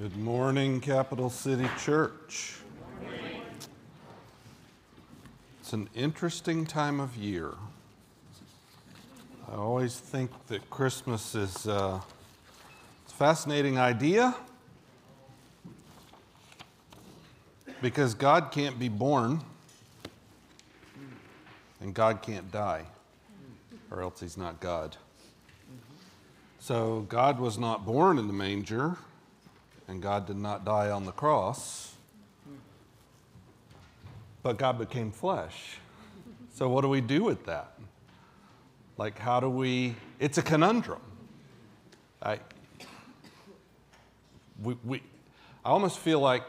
[0.00, 2.58] Good morning, Capital City Church.
[5.58, 7.50] It's an interesting time of year.
[9.50, 14.36] I always think that Christmas is uh, a fascinating idea
[17.82, 19.40] because God can't be born
[21.80, 22.84] and God can't die,
[23.90, 24.96] or else He's not God.
[26.60, 28.96] So God was not born in the manger
[29.88, 31.94] and God did not die on the cross,
[34.42, 35.78] but God became flesh.
[36.54, 37.72] So, what do we do with that?
[38.98, 39.96] Like, how do we?
[40.20, 41.00] It's a conundrum.
[42.22, 42.40] I,
[44.62, 45.02] we, we,
[45.64, 46.42] I almost feel like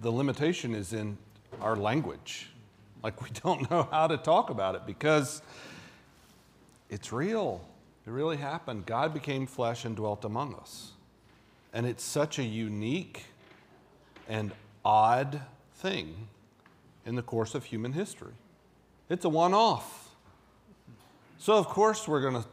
[0.00, 1.18] the limitation is in
[1.60, 2.50] our language.
[3.02, 5.40] Like, we don't know how to talk about it because
[6.90, 7.60] it's real.
[8.06, 8.86] It really happened.
[8.86, 10.92] God became flesh and dwelt among us.
[11.76, 13.24] And it's such a unique
[14.30, 14.50] and
[14.82, 15.42] odd
[15.74, 16.28] thing
[17.04, 18.32] in the course of human history.
[19.10, 20.08] It's a one off.
[21.36, 22.48] So, of course, we're going to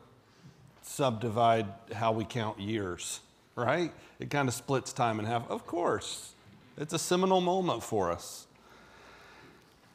[0.81, 3.21] subdivide how we count years,
[3.55, 3.93] right?
[4.19, 5.49] It kind of splits time in half.
[5.49, 6.33] Of course,
[6.77, 8.45] it's a seminal moment for us.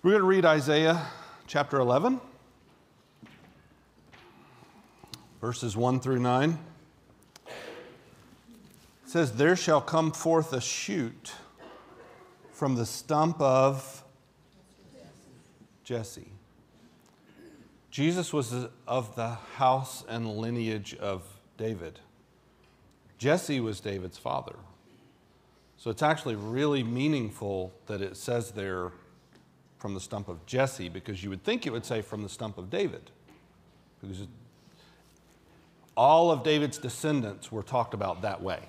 [0.03, 1.07] We're going to read Isaiah
[1.47, 2.19] chapter 11,
[5.43, 6.59] verses 1 through 9.
[9.09, 11.33] It says, There shall come forth a shoot
[12.53, 14.05] from the stump of
[15.83, 16.31] Jesse.
[17.91, 21.23] Jesus was of the house and lineage of
[21.57, 22.01] David.
[23.17, 24.57] Jesse was David's father.
[25.79, 28.93] So it's actually really meaningful that it says there
[29.79, 32.59] from the stump of Jesse because you would think it would say from the stump
[32.59, 33.11] of David.
[34.03, 34.27] Because
[35.97, 38.61] all of David's descendants were talked about that way.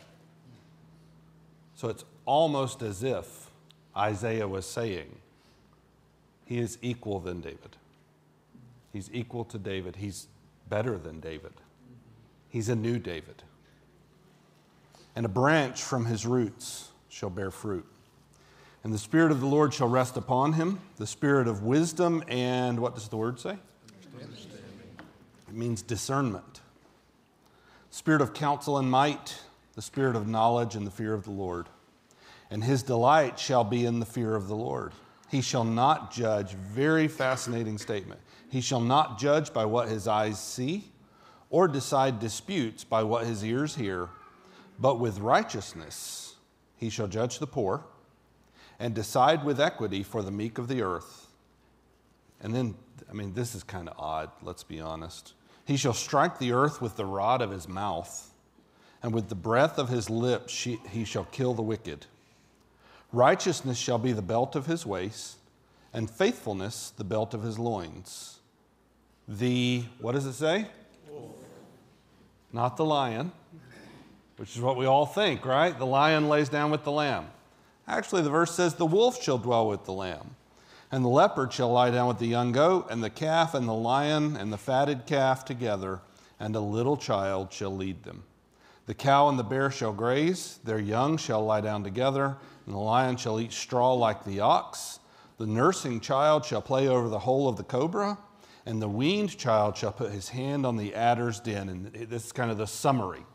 [1.79, 3.51] So it's almost as if
[3.95, 5.15] Isaiah was saying,
[6.43, 7.77] He is equal than David.
[8.91, 9.95] He's equal to David.
[9.95, 10.27] He's
[10.67, 11.53] better than David.
[12.49, 13.43] He's a new David.
[15.15, 17.85] And a branch from his roots shall bear fruit.
[18.83, 22.77] And the Spirit of the Lord shall rest upon him the Spirit of wisdom and
[22.77, 23.57] what does the word say?
[25.47, 26.59] It means discernment.
[27.89, 29.39] Spirit of counsel and might
[29.79, 31.67] the spirit of knowledge and the fear of the Lord.
[32.51, 34.93] And his delight shall be in the fear of the Lord.
[35.29, 38.19] He shall not judge, very fascinating statement.
[38.49, 40.91] He shall not judge by what his eyes see,
[41.51, 44.09] or decide disputes by what his ears hear,
[44.79, 46.35] but with righteousness
[46.75, 47.85] he shall judge the poor,
[48.79, 51.27] and decide with equity for the meek of the earth.
[52.41, 52.75] And then,
[53.09, 55.33] I mean, this is kind of odd, let's be honest.
[55.65, 58.33] He shall strike the earth with the rod of his mouth
[59.03, 62.05] and with the breath of his lips he shall kill the wicked.
[63.11, 65.37] Righteousness shall be the belt of his waist,
[65.93, 68.39] and faithfulness the belt of his loins.
[69.27, 70.67] The, what does it say?
[71.09, 71.35] Wolf.
[72.53, 73.31] Not the lion,
[74.37, 75.77] which is what we all think, right?
[75.77, 77.27] The lion lays down with the lamb.
[77.87, 80.35] Actually, the verse says, The wolf shall dwell with the lamb,
[80.91, 83.73] and the leopard shall lie down with the young goat, and the calf and the
[83.73, 86.01] lion and the fatted calf together,
[86.39, 88.23] and a little child shall lead them.
[88.85, 92.37] The cow and the bear shall graze, their young shall lie down together,
[92.69, 94.99] and the lion shall eat straw like the ox.
[95.39, 98.19] The nursing child shall play over the hole of the cobra,
[98.63, 101.67] and the weaned child shall put his hand on the adder's den.
[101.67, 103.25] And this is kind of the summary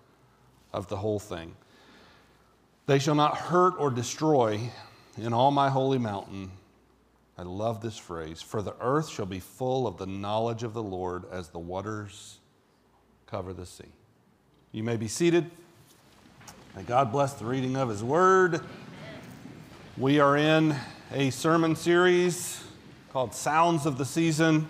[0.73, 1.57] of the whole thing.
[2.87, 4.71] They shall not hurt or destroy
[5.19, 6.53] in all my holy mountain.
[7.37, 8.41] I love this phrase.
[8.41, 12.39] For the earth shall be full of the knowledge of the Lord as the waters
[13.27, 13.91] cover the sea.
[14.71, 15.51] You may be seated.
[16.77, 18.61] May God bless the reading of His Word.
[19.97, 20.75] We are in
[21.13, 22.65] a sermon series
[23.13, 24.69] called Sounds of the Season.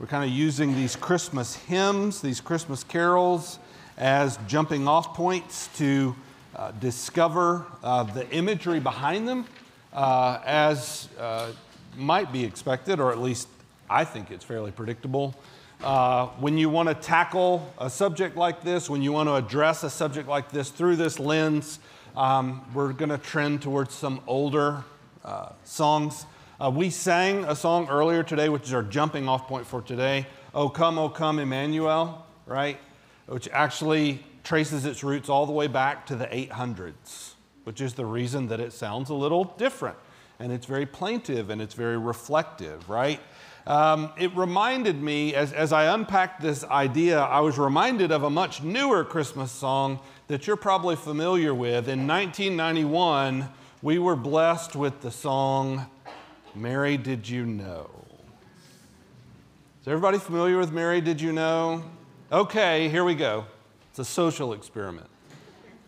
[0.00, 3.60] We're kind of using these Christmas hymns, these Christmas carols,
[3.96, 6.16] as jumping off points to
[6.56, 9.46] uh, discover uh, the imagery behind them,
[9.92, 11.52] uh, as uh,
[11.96, 13.46] might be expected, or at least
[13.88, 15.36] I think it's fairly predictable.
[15.84, 19.84] Uh, when you want to tackle a subject like this, when you want to address
[19.84, 21.78] a subject like this through this lens,
[22.16, 24.84] um, we're going to trend towards some older
[25.24, 26.26] uh, songs.
[26.60, 30.26] Uh, we sang a song earlier today, which is our jumping off point for today.
[30.54, 32.78] Oh, come, oh, come, Emmanuel, right?
[33.26, 37.32] Which actually traces its roots all the way back to the 800s,
[37.64, 39.96] which is the reason that it sounds a little different.
[40.38, 43.20] And it's very plaintive and it's very reflective, right?
[43.66, 48.30] Um, it reminded me, as, as I unpacked this idea, I was reminded of a
[48.30, 51.88] much newer Christmas song that you're probably familiar with.
[51.88, 53.48] In 1991,
[53.80, 55.86] we were blessed with the song,
[56.54, 57.90] Mary Did You Know?
[59.80, 61.84] Is everybody familiar with Mary Did You Know?
[62.30, 63.46] Okay, here we go.
[63.90, 65.06] It's a social experiment.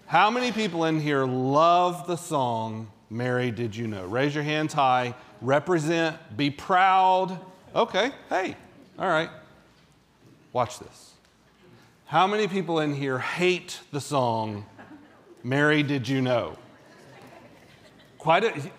[0.07, 4.05] How many people in here love the song Mary Did You Know?
[4.07, 7.39] Raise your hands high, represent, be proud.
[7.77, 8.57] Okay, hey,
[8.99, 9.29] all right.
[10.55, 11.13] Watch this.
[12.07, 14.65] How many people in here hate the song
[15.45, 16.57] Mary Did You Know?
[18.17, 18.73] Quite a,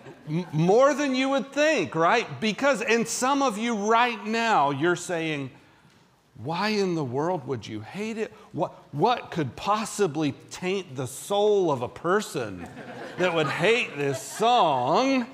[0.52, 2.40] more than you would think, right?
[2.40, 5.52] Because, and some of you right now, you're saying,
[6.42, 8.32] why in the world would you hate it?
[8.50, 12.68] What, what could possibly taint the soul of a person
[13.18, 15.28] that would hate this song?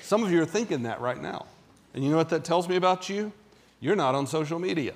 [0.00, 1.46] Some of you are thinking that right now.
[1.94, 3.32] And you know what that tells me about you?
[3.80, 4.94] You're not on social media.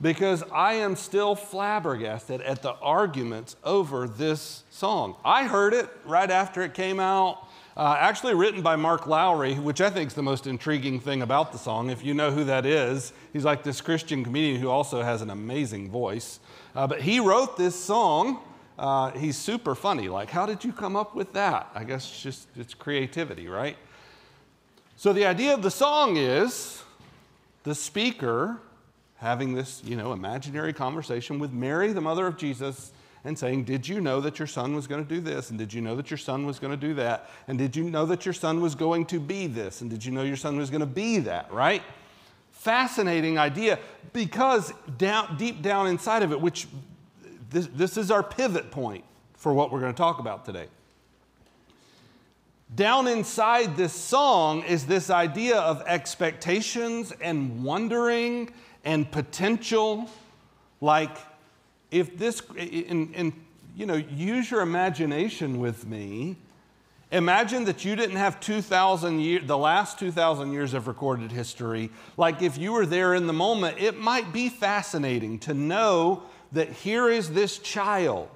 [0.00, 5.16] Because I am still flabbergasted at the arguments over this song.
[5.24, 7.48] I heard it right after it came out.
[7.74, 11.52] Uh, actually written by Mark Lowry, which I think is the most intriguing thing about
[11.52, 11.88] the song.
[11.88, 15.30] If you know who that is, he's like this Christian comedian who also has an
[15.30, 16.40] amazing voice.
[16.74, 18.40] Uh, but he wrote this song.
[18.78, 20.08] Uh, he's super funny.
[20.08, 21.70] Like, how did you come up with that?
[21.74, 23.76] I guess it's just it's creativity, right?
[25.02, 26.80] So the idea of the song is
[27.64, 28.60] the speaker
[29.16, 32.92] having this, you know, imaginary conversation with Mary, the mother of Jesus,
[33.24, 35.50] and saying, Did you know that your son was going to do this?
[35.50, 37.28] And did you know that your son was going to do that?
[37.48, 39.80] And did you know that your son was going to be this?
[39.80, 41.82] And did you know your son was going to be that, right?
[42.52, 43.80] Fascinating idea
[44.12, 46.68] because down, deep down inside of it, which
[47.50, 49.02] this, this is our pivot point
[49.34, 50.68] for what we're going to talk about today.
[52.74, 58.50] Down inside this song is this idea of expectations and wondering
[58.82, 60.08] and potential.
[60.80, 61.16] Like,
[61.90, 63.32] if this, and,
[63.76, 66.36] you know, use your imagination with me.
[67.10, 71.90] Imagine that you didn't have 2,000 years, the last 2,000 years of recorded history.
[72.16, 76.22] Like if you were there in the moment, it might be fascinating to know
[76.52, 78.30] that here is this child.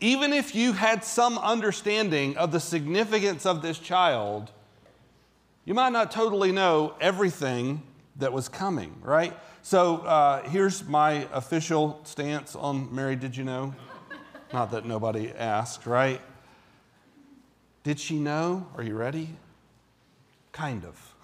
[0.00, 4.52] Even if you had some understanding of the significance of this child,
[5.64, 7.82] you might not totally know everything
[8.16, 9.36] that was coming, right?
[9.62, 13.74] So uh, here's my official stance on Mary, did you know?
[14.52, 16.20] Not that nobody asked, right?
[17.82, 18.66] Did she know?
[18.76, 19.28] Are you ready?
[20.52, 21.14] Kind of.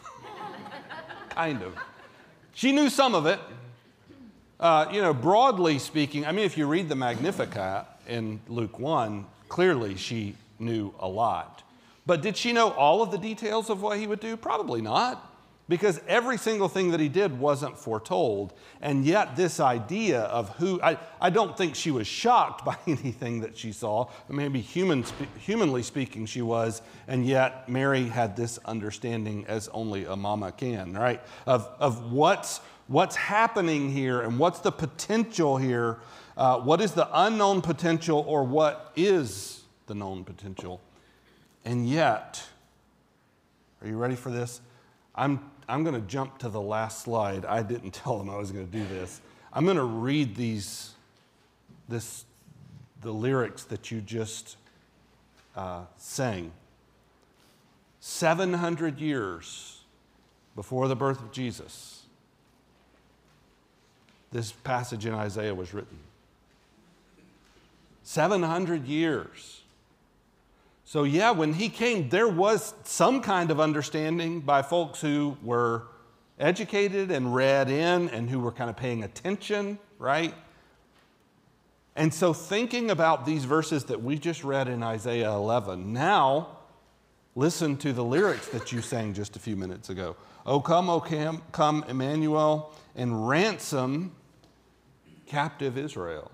[1.31, 1.75] kind of.
[2.55, 3.41] She knew some of it.
[4.61, 9.27] Uh, you know, broadly speaking, I mean, if you read the Magnificat in Luke 1,
[9.49, 11.63] clearly she knew a lot.
[12.07, 14.37] But did she know all of the details of what he would do?
[14.37, 15.35] Probably not
[15.69, 18.53] because every single thing that he did wasn't foretold.
[18.83, 23.41] And yet, this idea of who, I, I don't think she was shocked by anything
[23.41, 24.09] that she saw.
[24.29, 25.05] Maybe human,
[25.39, 26.83] humanly speaking, she was.
[27.09, 31.23] And yet, Mary had this understanding, as only a mama can, right?
[31.47, 35.99] Of, of what's, what's happening here and what's the potential here.
[36.37, 40.81] Uh, what is the unknown potential or what is the known potential?
[41.65, 42.43] And yet,
[43.81, 44.61] are you ready for this?
[45.15, 47.45] I'm I'm going to jump to the last slide.
[47.45, 49.21] I didn't tell them I was going to do this.
[49.53, 50.93] I'm going to read these,
[51.89, 52.25] this,
[53.03, 54.57] the lyrics that you just
[55.57, 56.53] uh, sang.
[58.01, 59.81] 700 years
[60.57, 62.03] before the birth of Jesus,
[64.33, 65.99] this passage in Isaiah was written.
[68.05, 69.63] 700 years.
[70.85, 75.85] So, yeah, when he came, there was some kind of understanding by folks who were
[76.39, 80.35] educated and read in and who were kind of paying attention, right?
[81.97, 86.59] And so, thinking about these verses that we just read in Isaiah 11, now
[87.35, 90.15] listen to the lyrics that you sang just a few minutes ago.
[90.45, 94.13] Oh, come, oh, come, come, Emmanuel, and ransom
[95.27, 96.31] captive Israel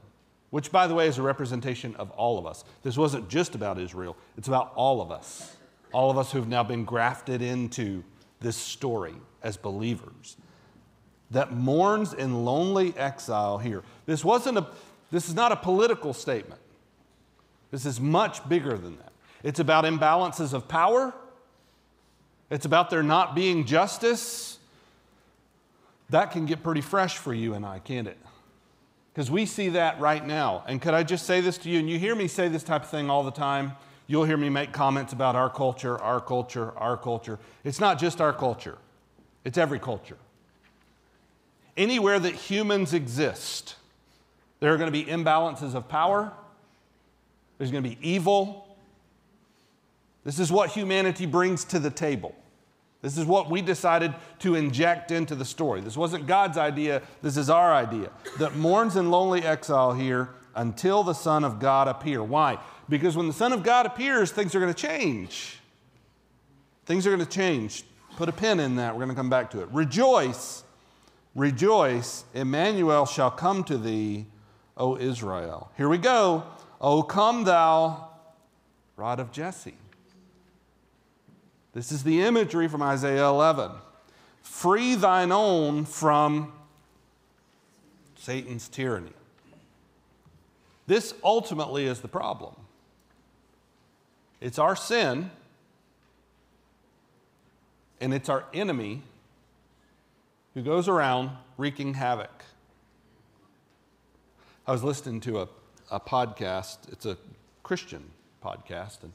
[0.50, 2.64] which, by the way, is a representation of all of us.
[2.82, 5.56] This wasn't just about Israel, it's about all of us.
[5.92, 8.04] All of us who've now been grafted into
[8.40, 10.36] this story as believers
[11.30, 13.82] that mourns in lonely exile here.
[14.06, 14.66] This wasn't a
[15.10, 16.60] this is not a political statement.
[17.70, 19.12] This is much bigger than that.
[19.42, 21.12] It's about imbalances of power.
[22.48, 24.58] It's about there not being justice.
[26.10, 28.18] That can get pretty fresh for you and I, can't it?
[29.20, 30.64] Because we see that right now.
[30.66, 31.78] And could I just say this to you?
[31.78, 33.72] And you hear me say this type of thing all the time.
[34.06, 37.38] You'll hear me make comments about our culture, our culture, our culture.
[37.62, 38.78] It's not just our culture.
[39.44, 40.16] It's every culture.
[41.76, 43.76] Anywhere that humans exist,
[44.58, 46.32] there are going to be imbalances of power,
[47.58, 48.74] there's going to be evil.
[50.24, 52.34] This is what humanity brings to the table.
[53.02, 55.80] This is what we decided to inject into the story.
[55.80, 58.10] This wasn't God's idea, this is our idea.
[58.38, 62.22] That mourns in lonely exile here until the Son of God appear.
[62.22, 62.58] Why?
[62.88, 65.58] Because when the Son of God appears, things are going to change.
[66.84, 67.84] Things are going to change.
[68.16, 68.94] Put a pin in that.
[68.94, 69.68] We're going to come back to it.
[69.72, 70.64] Rejoice,
[71.34, 74.26] rejoice, Emmanuel shall come to thee,
[74.76, 75.70] O Israel.
[75.76, 76.44] Here we go.
[76.80, 78.10] O come thou,
[78.96, 79.79] rod of Jesse.
[81.72, 83.70] This is the imagery from Isaiah 11.
[84.42, 86.52] Free thine own from
[88.16, 89.12] Satan's tyranny.
[90.86, 92.56] This ultimately is the problem.
[94.40, 95.30] It's our sin,
[98.00, 99.02] and it's our enemy
[100.54, 102.44] who goes around wreaking havoc.
[104.66, 105.48] I was listening to a,
[105.90, 107.16] a podcast, it's a
[107.62, 108.10] Christian
[108.44, 109.12] podcast, and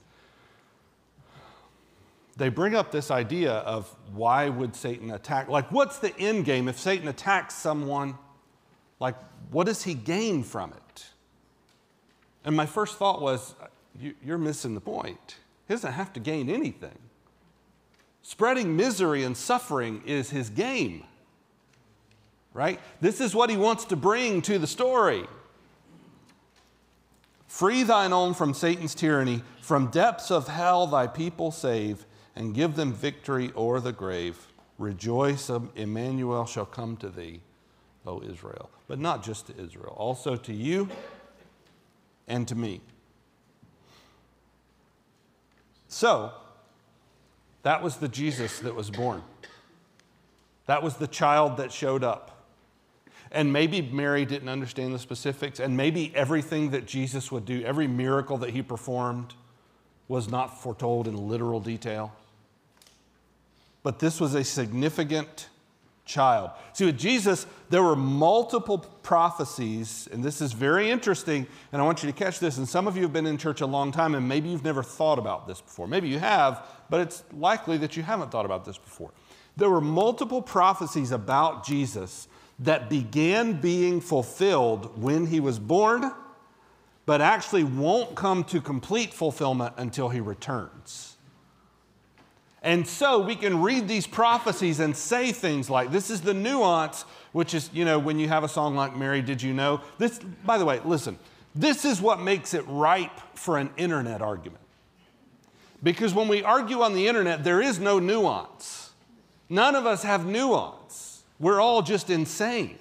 [2.37, 5.47] they bring up this idea of why would Satan attack?
[5.47, 8.17] Like, what's the end game if Satan attacks someone?
[8.99, 9.15] Like,
[9.51, 11.05] what does he gain from it?
[12.43, 13.55] And my first thought was,
[14.23, 15.37] you're missing the point.
[15.67, 16.97] He doesn't have to gain anything.
[18.21, 21.03] Spreading misery and suffering is his game,
[22.53, 22.79] right?
[22.99, 25.25] This is what he wants to bring to the story.
[27.47, 32.04] Free thine own from Satan's tyranny, from depths of hell thy people save
[32.35, 34.47] and give them victory o'er the grave.
[34.77, 37.39] Rejoice, um, Emmanuel shall come to thee,
[38.05, 38.69] O Israel.
[38.87, 40.89] But not just to Israel, also to you
[42.27, 42.81] and to me.
[45.87, 46.33] So,
[47.63, 49.23] that was the Jesus that was born.
[50.65, 52.31] That was the child that showed up.
[53.31, 57.87] And maybe Mary didn't understand the specifics, and maybe everything that Jesus would do, every
[57.87, 59.33] miracle that he performed,
[60.07, 62.13] was not foretold in literal detail
[63.85, 65.47] but this was a significant
[66.05, 66.49] child.
[66.73, 72.01] See, with Jesus, there were multiple prophecies, and this is very interesting, and I want
[72.01, 72.57] you to catch this.
[72.57, 74.81] And some of you have been in church a long time, and maybe you've never
[74.81, 75.87] thought about this before.
[75.87, 79.11] Maybe you have, but it's likely that you haven't thought about this before.
[79.55, 82.27] There were multiple prophecies about Jesus
[82.57, 86.11] that began being fulfilled when he was born,
[87.05, 91.14] but actually won't come to complete fulfillment until he returns.
[92.65, 97.03] And so we can read these prophecies and say things like, this is the nuance,
[97.31, 99.81] which is, you know, when you have a song like Mary, Did You Know?
[99.99, 101.19] This, by the way, listen,
[101.53, 104.63] this is what makes it ripe for an internet argument.
[105.83, 108.93] Because when we argue on the internet, there is no nuance.
[109.47, 111.21] None of us have nuance.
[111.39, 112.79] We're all just insane.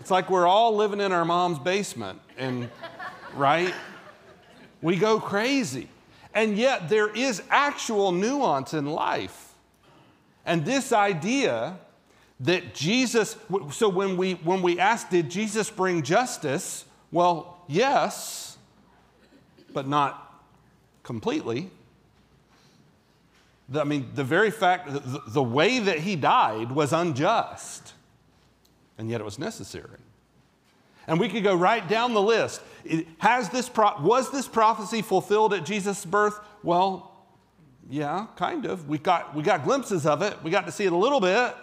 [0.00, 2.68] It's like we're all living in our mom's basement, and,
[3.34, 3.72] right?
[4.82, 5.88] We go crazy.
[6.34, 9.54] And yet, there is actual nuance in life.
[10.46, 11.78] And this idea
[12.40, 13.36] that Jesus,
[13.70, 16.84] so when we, when we ask, did Jesus bring justice?
[17.12, 18.56] Well, yes,
[19.72, 20.42] but not
[21.02, 21.70] completely.
[23.74, 27.92] I mean, the very fact, the, the way that he died was unjust,
[28.98, 29.98] and yet it was necessary.
[31.06, 32.62] And we could go right down the list.
[33.18, 36.38] Has this pro- was this prophecy fulfilled at Jesus' birth?
[36.62, 37.10] Well,
[37.90, 38.88] yeah, kind of.
[38.88, 41.54] We got, we got glimpses of it, we got to see it a little bit.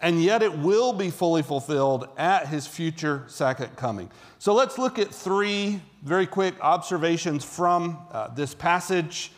[0.00, 4.10] And yet it will be fully fulfilled at his future second coming.
[4.38, 9.32] So let's look at three very quick observations from uh, this passage.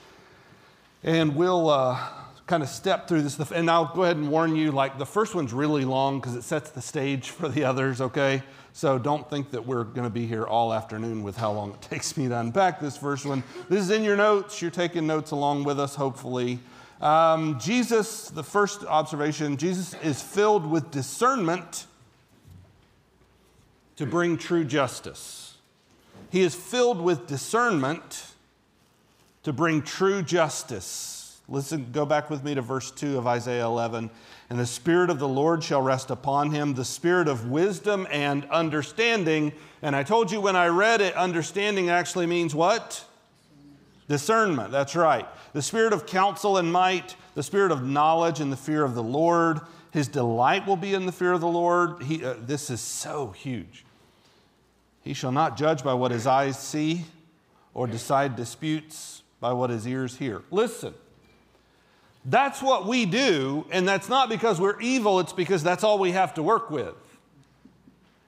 [1.02, 1.99] And we'll uh,
[2.47, 3.38] kind of step through this.
[3.52, 6.42] And I'll go ahead and warn you like the first one's really long because it
[6.42, 8.42] sets the stage for the others, okay?
[8.73, 11.83] So don't think that we're going to be here all afternoon with how long it
[11.91, 13.43] takes me to unpack this first one.
[13.69, 14.62] This is in your notes.
[14.62, 16.59] You're taking notes along with us, hopefully.
[17.00, 21.87] Um, Jesus, the first observation, Jesus is filled with discernment
[23.97, 25.57] to bring true justice.
[26.31, 28.35] He is filled with discernment
[29.43, 31.20] to bring true justice.
[31.50, 34.09] Listen, go back with me to verse 2 of Isaiah 11
[34.50, 38.45] and the Spirit of the Lord shall rest upon him, the Spirit of wisdom and
[38.50, 39.52] understanding.
[39.80, 43.04] And I told you when I read it, understanding actually means what?
[44.09, 45.25] Discernment, that's right.
[45.52, 49.04] The Spirit of counsel and might, the Spirit of knowledge and the fear of the
[49.04, 49.61] Lord.
[49.92, 52.02] His delight will be in the fear of the Lord.
[52.02, 53.85] He, uh, this is so huge.
[55.02, 57.04] He shall not judge by what his eyes see
[57.73, 60.42] or decide disputes by what his ears hear.
[60.50, 60.92] Listen.
[62.25, 66.12] That's what we do, and that's not because we're evil, it's because that's all we
[66.12, 66.95] have to work with.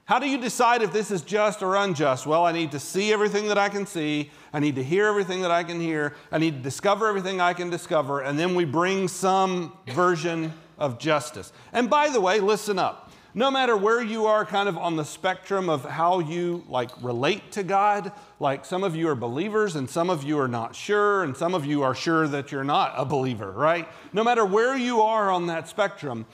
[0.05, 2.25] How do you decide if this is just or unjust?
[2.25, 4.31] Well, I need to see everything that I can see.
[4.51, 6.15] I need to hear everything that I can hear.
[6.31, 8.21] I need to discover everything I can discover.
[8.21, 11.53] And then we bring some version of justice.
[11.71, 13.02] And by the way, listen up.
[13.35, 17.51] No matter where you are kind of on the spectrum of how you like relate
[17.53, 21.23] to God, like some of you are believers and some of you are not sure
[21.23, 23.87] and some of you are sure that you're not a believer, right?
[24.13, 26.27] No matter where you are on that spectrum,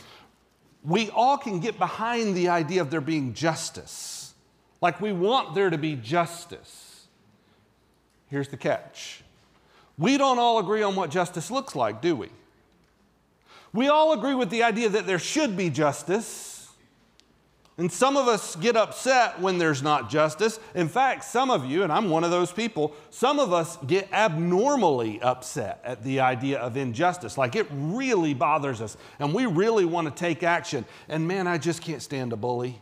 [0.84, 4.34] we all can get behind the idea of there being justice.
[4.82, 7.08] Like we want there to be justice.
[8.28, 9.24] Here's the catch
[9.98, 12.30] we don't all agree on what justice looks like, do we?
[13.74, 16.59] We all agree with the idea that there should be justice.
[17.80, 20.60] And some of us get upset when there's not justice.
[20.76, 24.12] In fact, some of you, and I'm one of those people, some of us get
[24.12, 27.38] abnormally upset at the idea of injustice.
[27.38, 30.84] Like it really bothers us, and we really want to take action.
[31.08, 32.82] And man, I just can't stand a bully.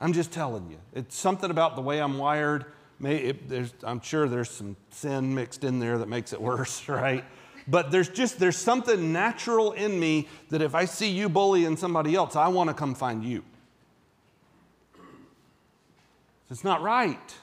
[0.00, 0.78] I'm just telling you.
[0.92, 2.64] It's something about the way I'm wired.
[3.00, 7.24] It, I'm sure there's some sin mixed in there that makes it worse, right?
[7.68, 12.14] But there's just there's something natural in me that if I see you bullying somebody
[12.14, 13.44] else, I want to come find you.
[16.50, 17.34] It's not right.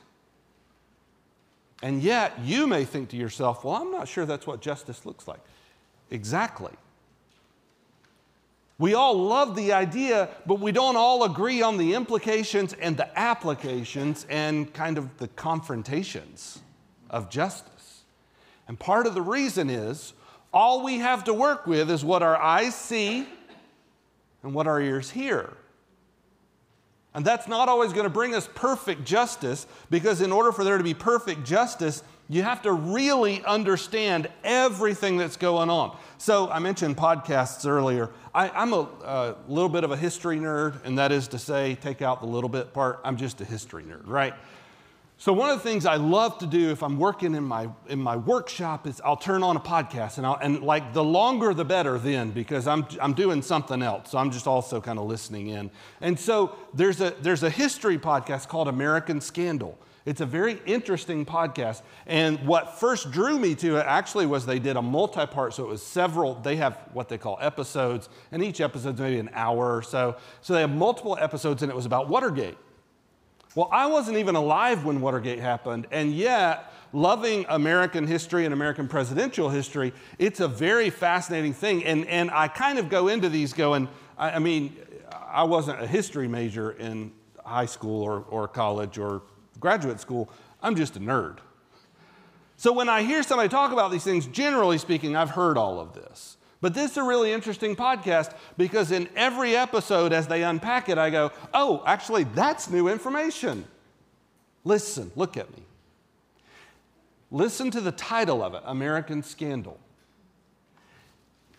[1.84, 5.27] And yet, you may think to yourself, well, I'm not sure that's what justice looks
[5.27, 5.41] like.
[6.10, 6.72] Exactly.
[8.77, 13.17] We all love the idea, but we don't all agree on the implications and the
[13.17, 16.60] applications and kind of the confrontations
[17.10, 17.75] of justice.
[18.67, 20.13] And part of the reason is
[20.53, 23.27] all we have to work with is what our eyes see
[24.41, 25.53] and what our ears hear.
[27.15, 30.77] And that's not always going to bring us perfect justice because, in order for there
[30.77, 35.98] to be perfect justice, you have to really understand everything that's going on.
[36.17, 38.10] So, I mentioned podcasts earlier.
[38.34, 41.75] I, am a, a little bit of a history nerd, and that is to say,
[41.75, 43.00] take out the little bit part.
[43.05, 44.34] I'm just a history nerd, right?
[45.17, 48.00] So one of the things I love to do if I'm working in my in
[48.00, 51.63] my workshop is I'll turn on a podcast and I'll and like the longer the
[51.63, 54.11] better then because I'm I'm doing something else.
[54.11, 55.72] So I'm just also kind of listening in.
[56.01, 59.77] And so there's a there's a history podcast called American Scandal.
[60.05, 61.81] It's a very interesting podcast.
[62.05, 65.63] And what first drew me to it actually was they did a multi part, so
[65.63, 69.75] it was several, they have what they call episodes, and each episode's maybe an hour
[69.75, 70.18] or so.
[70.42, 72.55] So they have multiple episodes, and it was about Watergate.
[73.55, 78.87] Well, I wasn't even alive when Watergate happened, and yet, loving American history and American
[78.87, 81.83] presidential history, it's a very fascinating thing.
[81.85, 83.87] And, and I kind of go into these going,
[84.18, 84.75] I, I mean,
[85.11, 87.11] I wasn't a history major in
[87.46, 89.22] high school or, or college or
[89.59, 90.29] graduate school,
[90.61, 91.37] I'm just a nerd.
[92.57, 95.94] So when I hear somebody talk about these things, generally speaking, I've heard all of
[95.94, 96.37] this.
[96.65, 100.97] But this is a really interesting podcast because in every episode, as they unpack it,
[100.97, 103.65] I go, oh, actually, that's new information.
[104.63, 105.61] Listen, look at me.
[107.29, 109.79] Listen to the title of it American Scandal.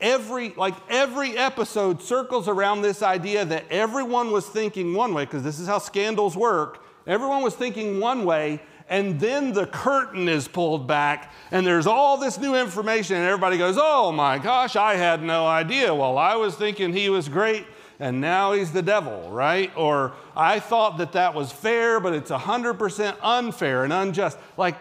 [0.01, 5.45] Every, like every episode circles around this idea that everyone was thinking one way, because
[5.45, 6.85] this is how scandals work.
[7.07, 12.17] Everyone was thinking one way, and then the curtain is pulled back and there's all
[12.17, 15.95] this new information and everybody goes oh my gosh i had no idea.
[15.95, 17.67] Well i was thinking he was great
[17.99, 19.73] and now he's the devil right?
[19.77, 24.39] Or i thought that that was fair but it's 100% unfair and unjust.
[24.57, 24.77] Like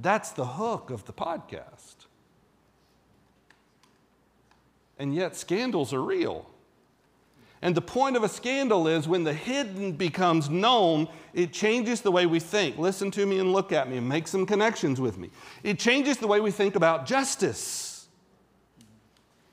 [0.00, 2.06] that's the hook of the podcast.
[4.98, 6.46] And yet scandals are real
[7.62, 12.10] and the point of a scandal is when the hidden becomes known, it changes the
[12.10, 12.76] way we think.
[12.76, 15.30] Listen to me and look at me and make some connections with me.
[15.62, 18.08] It changes the way we think about justice.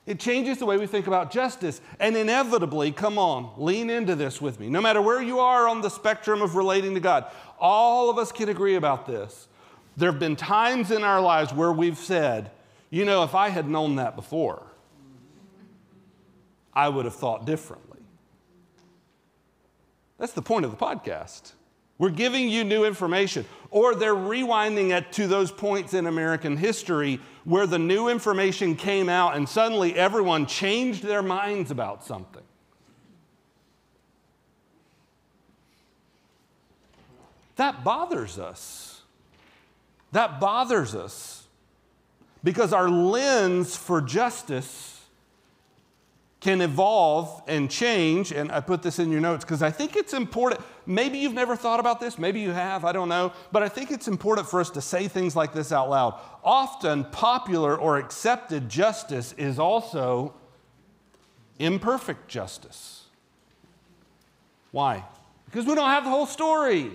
[0.08, 1.82] It changes the way we think about justice.
[2.00, 4.70] And inevitably, come on, lean into this with me.
[4.70, 7.26] No matter where you are on the spectrum of relating to God,
[7.60, 9.48] all of us can agree about this.
[9.98, 12.50] There have been times in our lives where we've said,
[12.90, 14.64] you know, if I had known that before,
[16.74, 17.89] I would have thought differently.
[20.20, 21.54] That's the point of the podcast.
[21.98, 23.46] We're giving you new information.
[23.72, 29.10] Or they're rewinding it to those points in American history where the new information came
[29.10, 32.44] out and suddenly everyone changed their minds about something.
[37.56, 39.02] That bothers us.
[40.12, 41.48] That bothers us
[42.44, 44.99] because our lens for justice
[46.40, 48.32] can evolve and change.
[48.32, 50.62] And I put this in your notes because I think it's important.
[50.86, 53.92] maybe you've never thought about this, maybe you have, I don't know, but I think
[53.92, 56.20] it's important for us to say things like this out loud.
[56.44, 60.34] Often, popular or accepted justice is also
[61.60, 63.06] imperfect justice.
[64.72, 65.04] Why?
[65.46, 66.92] Because we don't have the whole story.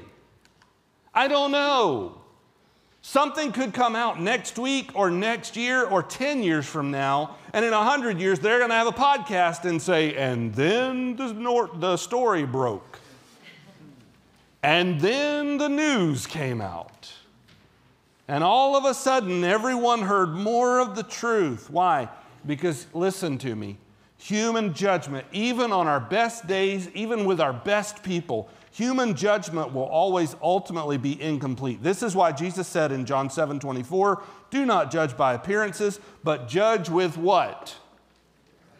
[1.12, 2.23] I don't know.
[3.06, 7.62] Something could come out next week or next year or 10 years from now, and
[7.62, 11.68] in 100 years, they're going to have a podcast and say, and then the, nor-
[11.74, 12.98] the story broke.
[14.62, 17.12] And then the news came out.
[18.26, 21.68] And all of a sudden, everyone heard more of the truth.
[21.68, 22.08] Why?
[22.46, 23.76] Because, listen to me,
[24.16, 29.84] human judgment, even on our best days, even with our best people, human judgment will
[29.84, 31.80] always ultimately be incomplete.
[31.82, 36.48] This is why Jesus said in John 7 24, do not judge by appearances, but
[36.48, 37.76] judge with what?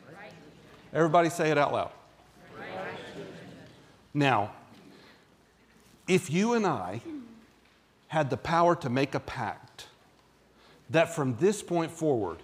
[0.09, 0.33] Right.
[0.93, 1.93] Everybody say it out loud.
[2.59, 2.67] Right.
[4.13, 4.51] Now,
[6.09, 7.01] if you and I
[8.09, 9.87] had the power to make a pact
[10.91, 12.39] that from this point forward,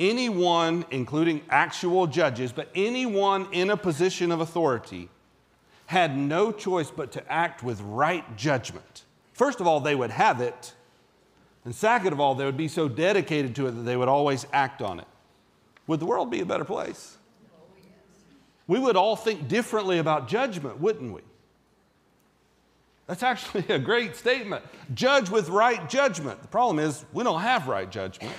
[0.00, 5.08] anyone, including actual judges, but anyone in a position of authority,
[5.92, 9.04] had no choice but to act with right judgment.
[9.34, 10.74] First of all, they would have it.
[11.64, 14.46] And second of all, they would be so dedicated to it that they would always
[14.52, 15.06] act on it.
[15.86, 17.18] Would the world be a better place?
[18.66, 21.20] We would all think differently about judgment, wouldn't we?
[23.06, 24.64] That's actually a great statement.
[24.94, 26.40] Judge with right judgment.
[26.40, 28.34] The problem is, we don't have right judgment.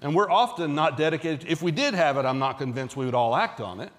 [0.00, 1.46] And we're often not dedicated.
[1.46, 3.92] If we did have it, I'm not convinced we would all act on it.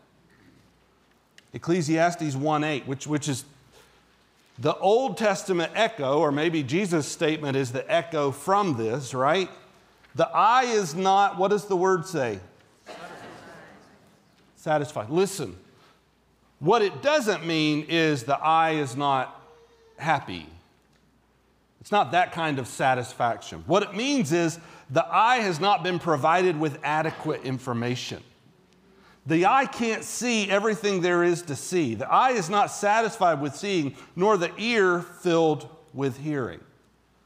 [1.53, 3.45] Ecclesiastes 1:8, which, which is
[4.59, 9.49] the Old Testament echo, or maybe Jesus' statement is the echo from this, right?
[10.15, 12.39] The eye is not, what does the word say?
[12.85, 13.09] Satisfied.
[14.55, 15.09] Satisfied.
[15.09, 15.57] Listen,
[16.59, 19.41] what it doesn't mean is the eye is not
[19.97, 20.47] happy.
[21.79, 23.63] It's not that kind of satisfaction.
[23.65, 24.59] What it means is
[24.89, 28.21] the eye has not been provided with adequate information.
[29.25, 31.95] The eye can't see everything there is to see.
[31.95, 36.59] The eye is not satisfied with seeing, nor the ear filled with hearing.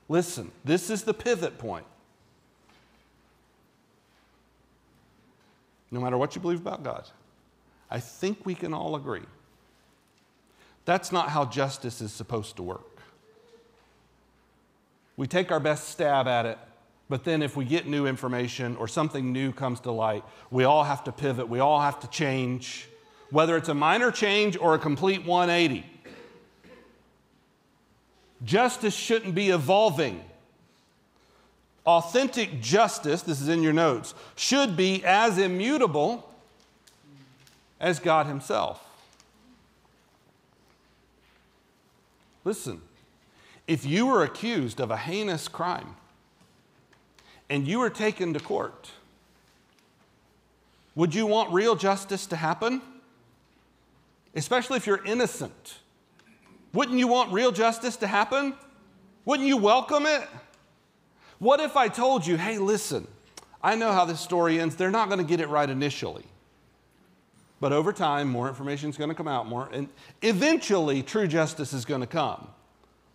[0.09, 1.85] Listen, this is the pivot point.
[5.89, 7.09] No matter what you believe about God,
[7.89, 9.23] I think we can all agree
[10.85, 12.99] that's not how justice is supposed to work.
[15.17, 16.59] We take our best stab at it,
[17.07, 20.83] but then, if we get new information or something new comes to light, we all
[20.83, 22.87] have to pivot, we all have to change,
[23.29, 25.85] whether it's a minor change or a complete 180.
[28.43, 30.23] Justice shouldn't be evolving.
[31.85, 36.27] Authentic justice, this is in your notes, should be as immutable
[37.79, 38.81] as God Himself.
[42.43, 42.81] Listen,
[43.67, 45.95] if you were accused of a heinous crime,
[47.49, 48.91] and you were taken to court,
[50.95, 52.81] would you want real justice to happen?
[54.33, 55.79] Especially if you're innocent.
[56.73, 58.53] Wouldn't you want real justice to happen?
[59.25, 60.27] Wouldn't you welcome it?
[61.39, 63.07] What if I told you, hey, listen,
[63.61, 64.75] I know how this story ends.
[64.75, 66.25] They're not going to get it right initially.
[67.59, 69.89] But over time, more information is going to come out more, and
[70.21, 72.49] eventually, true justice is going to come.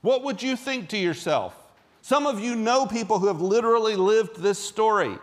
[0.00, 1.54] What would you think to yourself?
[2.02, 5.18] Some of you know people who have literally lived this story.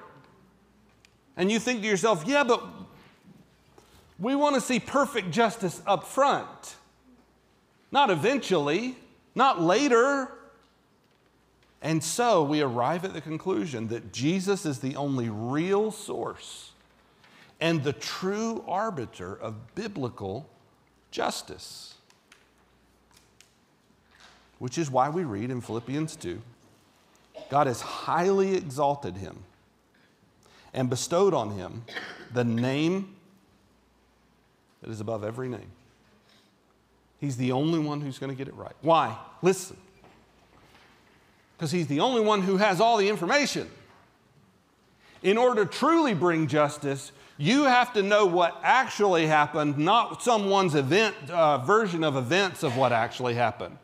[1.35, 2.63] And you think to yourself, yeah, but
[4.19, 6.75] we want to see perfect justice up front,
[7.91, 8.95] not eventually,
[9.35, 10.31] not later.
[11.81, 16.71] And so we arrive at the conclusion that Jesus is the only real source
[17.59, 20.49] and the true arbiter of biblical
[21.11, 21.95] justice.
[24.59, 26.41] Which is why we read in Philippians 2
[27.49, 29.43] God has highly exalted him
[30.73, 31.83] and bestowed on him
[32.33, 33.15] the name
[34.81, 35.71] that is above every name.
[37.19, 38.75] He's the only one who's going to get it right.
[38.81, 39.17] Why?
[39.41, 39.77] Listen.
[41.57, 43.69] Because he's the only one who has all the information.
[45.23, 50.75] In order to truly bring justice, you have to know what actually happened, not someone's
[50.75, 53.77] event uh, version of events of what actually happened.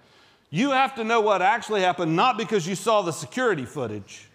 [0.56, 4.30] You have to know what actually happened, not because you saw the security footage,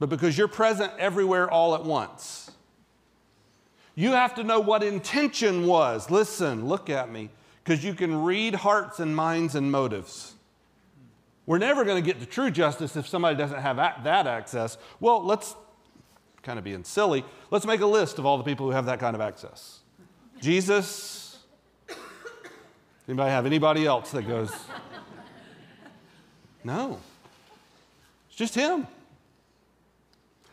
[0.00, 2.50] but because you're present everywhere all at once.
[3.94, 6.10] You have to know what intention was.
[6.10, 7.30] Listen, look at me,
[7.62, 10.34] because you can read hearts and minds and motives.
[11.46, 14.76] We're never going to get to true justice if somebody doesn't have that access.
[14.98, 15.54] Well, let's
[16.42, 17.24] kind of being silly.
[17.52, 19.78] Let's make a list of all the people who have that kind of access.
[20.40, 21.27] Jesus,
[23.08, 24.52] Anybody have anybody else that goes,
[26.64, 26.98] no.
[28.28, 28.86] It's just him.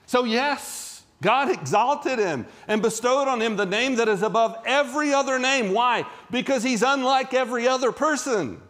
[0.05, 5.13] So, yes, God exalted him and bestowed on him the name that is above every
[5.13, 5.73] other name.
[5.73, 6.05] Why?
[6.31, 8.61] Because he's unlike every other person.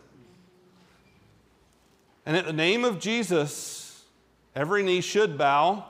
[2.26, 4.04] And at the name of Jesus,
[4.56, 5.86] every knee should bow.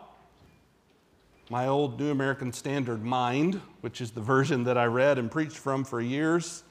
[1.50, 5.58] My old New American Standard Mind, which is the version that I read and preached
[5.58, 6.64] from for years,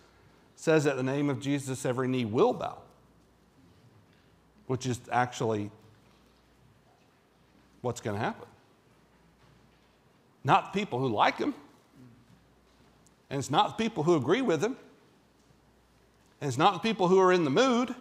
[0.56, 2.78] says at the name of Jesus, every knee will bow,
[4.66, 5.70] which is actually
[7.80, 8.48] what's going to happen.
[10.42, 11.54] Not people who like him,
[13.30, 14.76] and it's not people who agree with him,
[16.40, 17.94] and it's not people who are in the mood.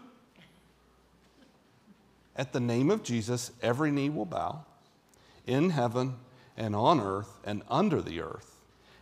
[2.36, 4.66] At the name of Jesus, every knee will bow
[5.46, 6.16] in heaven
[6.58, 8.60] and on earth and under the earth,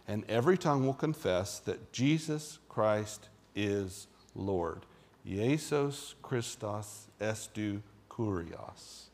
[0.07, 4.81] and every tongue will confess that Jesus Christ is Lord.
[5.25, 9.05] Jesus Christos estou kurios.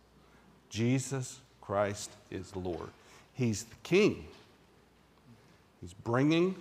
[0.70, 2.90] Jesus Christ is Lord.
[3.34, 4.28] He's the King.
[5.82, 6.56] He's bringing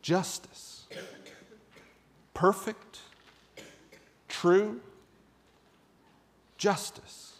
[0.00, 0.86] justice.
[2.34, 3.00] Perfect,
[4.28, 4.80] true
[6.56, 7.32] justice.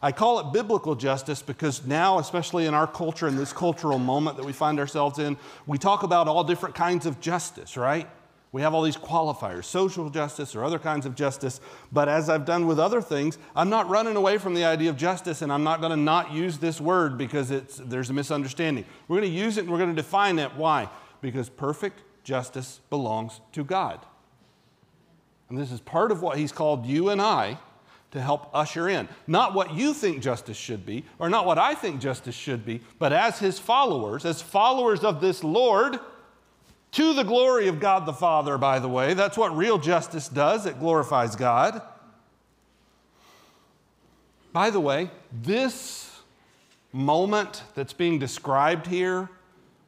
[0.00, 4.36] I call it biblical justice because now, especially in our culture, in this cultural moment
[4.36, 8.08] that we find ourselves in, we talk about all different kinds of justice, right?
[8.54, 11.60] We have all these qualifiers, social justice or other kinds of justice.
[11.90, 14.96] But as I've done with other things, I'm not running away from the idea of
[14.96, 18.84] justice, and I'm not going to not use this word because it's, there's a misunderstanding.
[19.08, 20.54] We're going to use it and we're going to define it.
[20.54, 20.88] Why?
[21.20, 24.06] Because perfect justice belongs to God.
[25.48, 27.58] And this is part of what He's called you and I
[28.12, 29.08] to help usher in.
[29.26, 32.82] Not what you think justice should be, or not what I think justice should be,
[33.00, 35.98] but as His followers, as followers of this Lord
[36.94, 39.14] to the glory of God the Father, by the way.
[39.14, 41.82] That's what real justice does, it glorifies God.
[44.52, 46.20] By the way, this
[46.92, 49.28] moment that's being described here,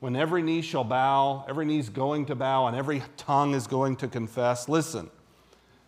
[0.01, 3.97] when every knee shall bow, every knee's going to bow, and every tongue is going
[3.97, 5.09] to confess, listen,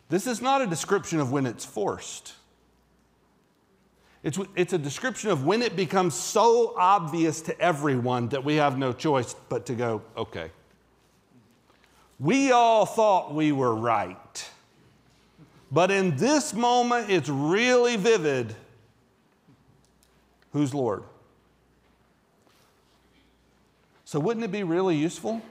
[0.08, 2.34] this is not a description of when it's forced.
[4.22, 8.78] It's, it's a description of when it becomes so obvious to everyone that we have
[8.78, 10.50] no choice but to go, okay,
[12.18, 14.50] we all thought we were right.
[15.70, 18.54] But in this moment, it's really vivid.
[20.52, 21.04] Who's Lord?
[24.04, 25.42] So, wouldn't it be really useful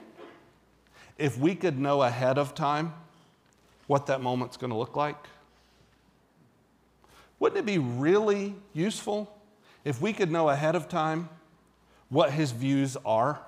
[1.16, 2.92] if we could know ahead of time
[3.86, 5.28] what that moment's going to look like?
[7.38, 9.32] Wouldn't it be really useful
[9.84, 11.28] if we could know ahead of time
[12.08, 13.38] what his views are?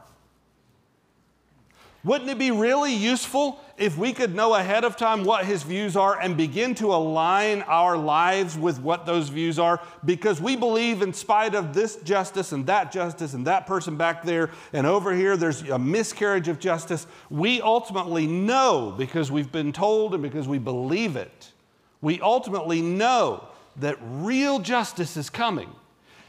[2.02, 5.96] Wouldn't it be really useful if we could know ahead of time what his views
[5.96, 9.82] are and begin to align our lives with what those views are?
[10.06, 14.22] Because we believe, in spite of this justice and that justice and that person back
[14.22, 17.06] there and over here, there's a miscarriage of justice.
[17.28, 21.52] We ultimately know because we've been told and because we believe it.
[22.00, 25.70] We ultimately know that real justice is coming.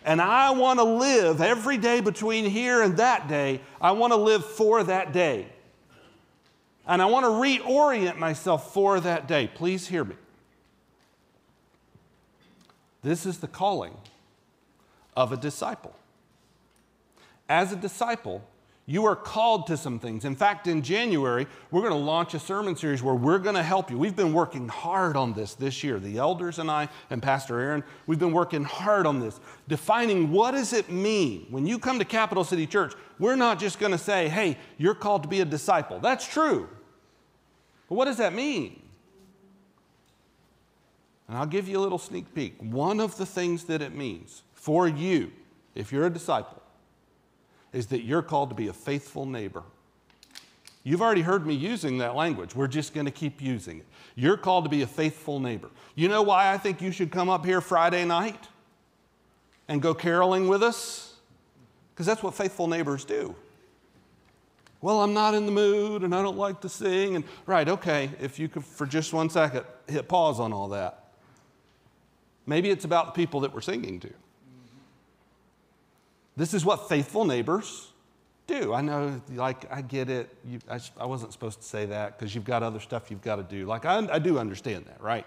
[0.03, 4.17] And I want to live every day between here and that day, I want to
[4.17, 5.47] live for that day.
[6.91, 9.49] And I want to reorient myself for that day.
[9.55, 10.15] Please hear me.
[13.01, 13.95] This is the calling
[15.15, 15.95] of a disciple.
[17.47, 18.43] As a disciple,
[18.85, 20.25] you are called to some things.
[20.25, 23.63] In fact, in January, we're going to launch a sermon series where we're going to
[23.63, 23.97] help you.
[23.97, 25.97] We've been working hard on this this year.
[25.97, 30.51] The elders and I and Pastor Aaron, we've been working hard on this, defining what
[30.51, 32.95] does it mean when you come to Capital City Church.
[33.17, 36.67] We're not just going to say, "Hey, you're called to be a disciple." That's true.
[37.91, 38.81] But what does that mean?
[41.27, 42.55] And I'll give you a little sneak peek.
[42.61, 45.33] One of the things that it means for you,
[45.75, 46.61] if you're a disciple,
[47.73, 49.63] is that you're called to be a faithful neighbor.
[50.85, 52.55] You've already heard me using that language.
[52.55, 53.85] We're just going to keep using it.
[54.15, 55.69] You're called to be a faithful neighbor.
[55.93, 58.47] You know why I think you should come up here Friday night
[59.67, 61.15] and go caroling with us?
[61.93, 63.35] Because that's what faithful neighbors do.
[64.81, 67.15] Well, I'm not in the mood and I don't like to sing.
[67.15, 70.97] And right, okay, if you could for just one second hit pause on all that.
[72.47, 74.11] Maybe it's about the people that we're singing to.
[76.35, 77.89] This is what faithful neighbors
[78.47, 78.73] do.
[78.73, 80.35] I know, like, I get it.
[80.45, 83.35] You, I, I, wasn't supposed to say that because you've got other stuff you've got
[83.35, 83.65] to do.
[83.65, 85.25] Like, I, I do understand that, right?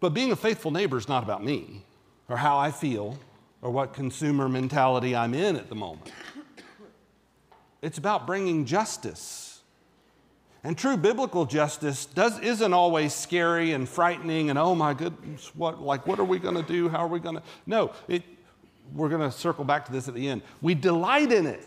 [0.00, 1.84] But being a faithful neighbor is not about me
[2.28, 3.18] or how I feel
[3.62, 6.10] or what consumer mentality I'm in at the moment.
[7.82, 9.62] It's about bringing justice.
[10.62, 15.80] And true biblical justice does, isn't always scary and frightening and, oh my goodness, what,
[15.80, 16.88] like, what are we going to do?
[16.88, 17.42] How are we going to?
[17.66, 18.22] No, it,
[18.92, 20.42] we're going to circle back to this at the end.
[20.60, 21.66] We delight in it.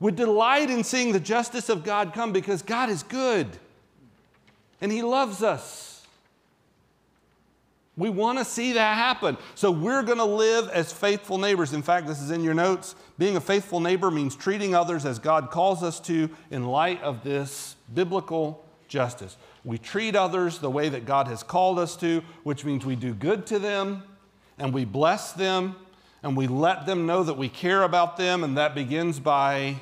[0.00, 3.48] We delight in seeing the justice of God come because God is good
[4.80, 5.93] and He loves us.
[7.96, 9.36] We want to see that happen.
[9.54, 11.72] So we're going to live as faithful neighbors.
[11.72, 12.96] In fact, this is in your notes.
[13.18, 17.22] Being a faithful neighbor means treating others as God calls us to in light of
[17.22, 19.36] this biblical justice.
[19.64, 23.14] We treat others the way that God has called us to, which means we do
[23.14, 24.02] good to them
[24.58, 25.76] and we bless them
[26.24, 29.76] and we let them know that we care about them, and that begins by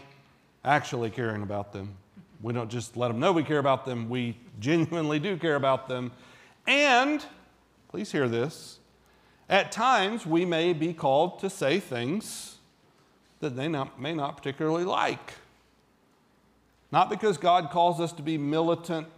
[0.64, 1.94] actually caring about them.
[2.42, 5.86] We don't just let them know we care about them, we genuinely do care about
[5.86, 6.10] them.
[6.66, 7.24] And
[7.92, 8.78] Please hear this.
[9.50, 12.56] At times, we may be called to say things
[13.40, 15.34] that they not, may not particularly like.
[16.90, 19.08] Not because God calls us to be militant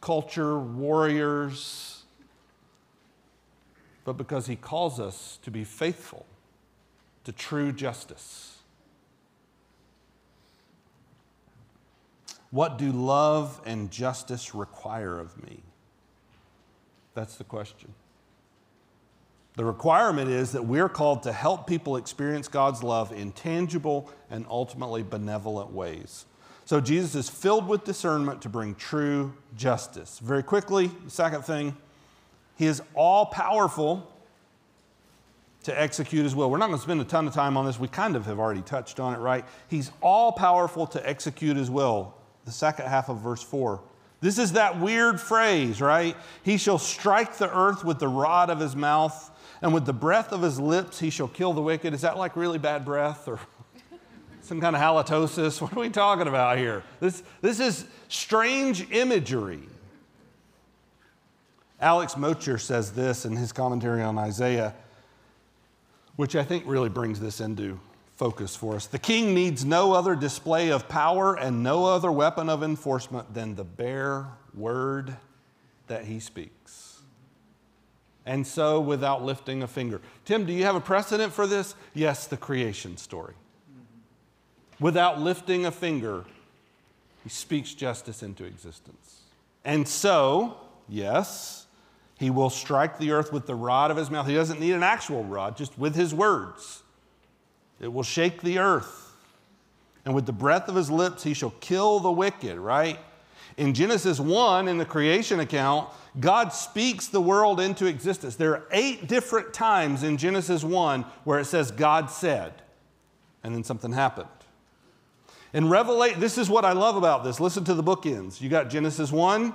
[0.00, 2.04] culture warriors,
[4.04, 6.24] but because He calls us to be faithful
[7.24, 8.56] to true justice.
[12.50, 15.60] What do love and justice require of me?
[17.12, 17.92] That's the question.
[19.54, 24.46] The requirement is that we're called to help people experience God's love in tangible and
[24.48, 26.24] ultimately benevolent ways.
[26.64, 30.20] So Jesus is filled with discernment to bring true justice.
[30.20, 31.76] Very quickly, the second thing,
[32.56, 34.08] he is all powerful
[35.64, 36.50] to execute his will.
[36.50, 37.78] We're not going to spend a ton of time on this.
[37.78, 39.44] We kind of have already touched on it, right?
[39.68, 42.14] He's all powerful to execute his will.
[42.46, 43.80] The second half of verse 4.
[44.20, 46.16] This is that weird phrase, right?
[46.42, 49.30] He shall strike the earth with the rod of his mouth
[49.62, 51.94] and with the breath of his lips he shall kill the wicked.
[51.94, 53.38] Is that like really bad breath or
[54.42, 55.60] some kind of halitosis?
[55.62, 56.82] What are we talking about here?
[57.00, 59.62] This, this is strange imagery.
[61.80, 64.74] Alec Motyer says this in his commentary on Isaiah,
[66.16, 67.80] which I think really brings this into
[68.16, 68.86] focus for us.
[68.86, 73.54] The king needs no other display of power and no other weapon of enforcement than
[73.54, 75.16] the bare word
[75.88, 76.81] that he speaks
[78.24, 80.00] and so without lifting a finger.
[80.24, 81.74] Tim, do you have a precedent for this?
[81.94, 83.34] Yes, the creation story.
[84.80, 86.24] Without lifting a finger,
[87.22, 89.20] he speaks justice into existence.
[89.64, 90.56] And so,
[90.88, 91.66] yes,
[92.18, 94.26] he will strike the earth with the rod of his mouth.
[94.26, 96.82] He doesn't need an actual rod, just with his words.
[97.80, 99.12] It will shake the earth.
[100.04, 102.98] And with the breath of his lips, he shall kill the wicked, right?
[103.56, 108.36] In Genesis 1, in the creation account, God speaks the world into existence.
[108.36, 112.62] There are eight different times in Genesis 1 where it says God said,
[113.42, 114.28] and then something happened.
[115.52, 117.40] In Revelation, this is what I love about this.
[117.40, 118.40] Listen to the bookends.
[118.40, 119.54] You got Genesis 1, and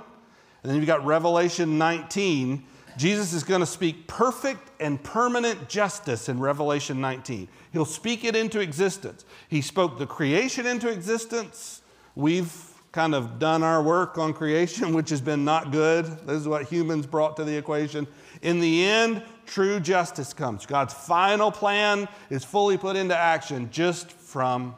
[0.62, 2.64] then you've got Revelation 19.
[2.96, 7.48] Jesus is going to speak perfect and permanent justice in Revelation 19.
[7.72, 9.24] He'll speak it into existence.
[9.48, 11.82] He spoke the creation into existence.
[12.14, 12.67] We've
[12.98, 16.04] kind of done our work on creation, which has been not good.
[16.26, 18.08] This is what humans brought to the equation.
[18.42, 20.66] In the end, true justice comes.
[20.66, 24.74] God's final plan is fully put into action just from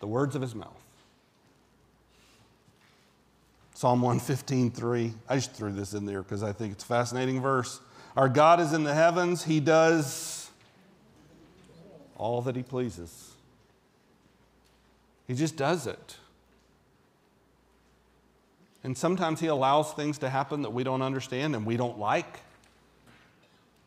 [0.00, 0.82] the words of his mouth.
[3.74, 5.12] Psalm 115:3.
[5.28, 7.80] I just threw this in there because I think it's a fascinating verse.
[8.16, 10.50] Our God is in the heavens, he does
[12.16, 13.32] all that he pleases.
[15.26, 16.16] He just does it.
[18.84, 22.40] And sometimes He allows things to happen that we don't understand and we don't like.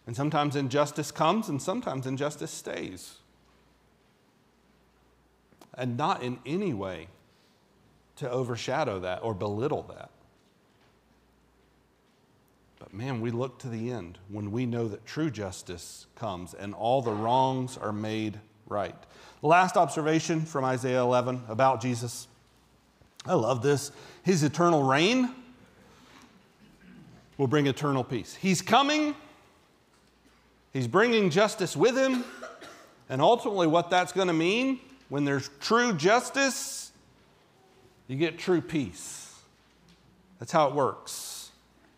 [0.07, 3.15] And sometimes injustice comes and sometimes injustice stays.
[5.73, 7.07] And not in any way
[8.17, 10.09] to overshadow that or belittle that.
[12.79, 16.73] But man, we look to the end when we know that true justice comes and
[16.73, 18.95] all the wrongs are made right.
[19.41, 22.27] Last observation from Isaiah 11 about Jesus.
[23.25, 23.91] I love this
[24.23, 25.29] his eternal reign
[27.37, 28.35] will bring eternal peace.
[28.35, 29.15] He's coming,
[30.73, 32.23] he's bringing justice with him,
[33.09, 36.91] and ultimately, what that's going to mean when there's true justice,
[38.07, 39.33] you get true peace.
[40.39, 41.51] That's how it works.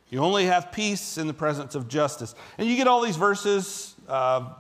[0.09, 2.34] You only have peace in the presence of justice.
[2.57, 4.53] And you get all these verses, uh,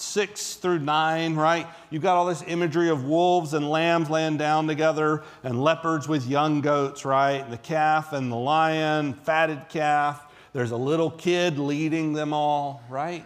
[0.00, 1.66] 6 through 9, right?
[1.90, 6.26] You've got all this imagery of wolves and lambs laying down together and leopards with
[6.26, 7.48] young goats, right?
[7.48, 10.26] The calf and the lion, fatted calf.
[10.52, 13.24] There's a little kid leading them all, right?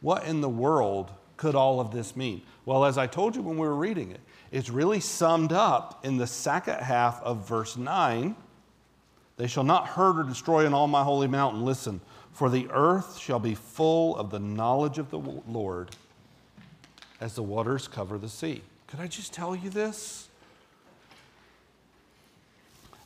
[0.00, 2.42] What in the world could all of this mean?
[2.64, 4.20] Well, as I told you when we were reading it,
[4.52, 8.34] it's really summed up in the second half of verse 9.
[9.36, 11.64] They shall not hurt or destroy in all my holy mountain.
[11.64, 12.00] Listen,
[12.40, 15.90] for the earth shall be full of the knowledge of the Lord
[17.20, 18.62] as the waters cover the sea.
[18.86, 20.26] Could I just tell you this?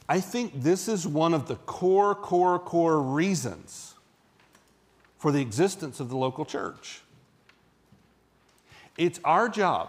[0.08, 3.94] I think this is one of the core, core, core reasons
[5.18, 7.02] for the existence of the local church.
[8.96, 9.88] It's our job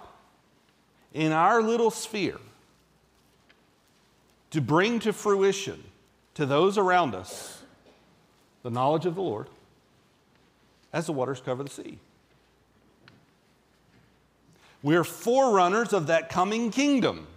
[1.14, 2.39] in our little sphere
[4.50, 5.84] to bring to fruition
[6.34, 7.55] to those around us
[8.66, 9.45] the knowledge of the Lord
[10.91, 11.99] as the waters cover the sea.
[14.82, 17.28] We're forerunners of that coming kingdom,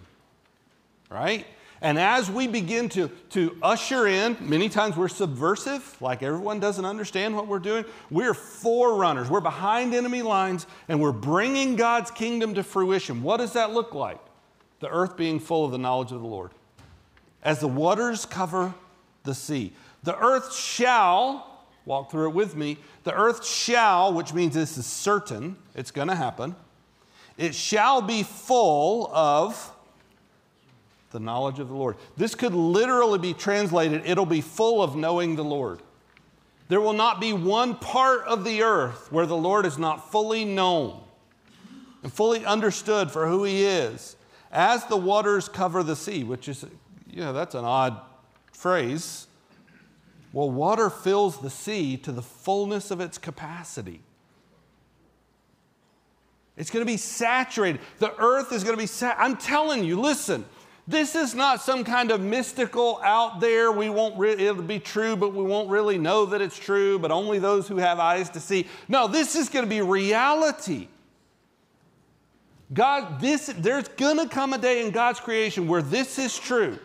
[1.07, 1.45] right?
[1.81, 6.83] And as we begin to, to usher in, many times we're subversive, like everyone doesn't
[6.83, 7.85] understand what we're doing.
[8.09, 9.29] We're forerunners.
[9.29, 13.21] We're behind enemy lines and we're bringing God's kingdom to fruition.
[13.21, 14.19] What does that look like?
[14.79, 16.51] The earth being full of the knowledge of the Lord.
[17.43, 18.73] As the waters cover
[19.23, 19.73] the sea,
[20.03, 24.85] the earth shall, walk through it with me, the earth shall, which means this is
[24.85, 26.55] certain, it's going to happen,
[27.37, 29.71] it shall be full of
[31.11, 31.95] the knowledge of the Lord.
[32.17, 35.81] This could literally be translated it'll be full of knowing the Lord.
[36.67, 40.45] There will not be one part of the earth where the Lord is not fully
[40.45, 41.01] known
[42.03, 44.15] and fully understood for who he is.
[44.51, 46.65] As the waters cover the sea, which is,
[47.09, 47.99] you know, that's an odd
[48.53, 49.27] phrase.
[50.31, 54.01] Well, water fills the sea to the fullness of its capacity.
[56.55, 57.81] It's going to be saturated.
[57.99, 59.23] The earth is going to be saturated.
[59.23, 60.45] I'm telling you, listen,
[60.89, 63.71] this is not some kind of mystical out there.
[63.71, 67.11] We won't re- it'll be true, but we won't really know that it's true, but
[67.11, 68.67] only those who have eyes to see.
[68.87, 70.87] No, this is going to be reality.
[72.73, 76.77] God, this there's going to come a day in God's creation where this is true,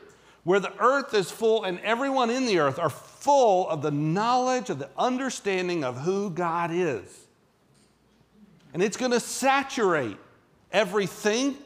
[0.45, 4.71] where the earth is full and everyone in the earth are full of the knowledge
[4.71, 7.27] of the understanding of who God is.
[8.73, 10.19] And it's going to saturate
[10.71, 11.57] everything